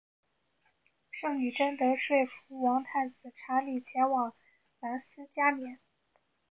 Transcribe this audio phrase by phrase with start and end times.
[1.11, 4.33] 圣女贞德说服王太子查理前往
[4.79, 5.79] 兰斯加冕。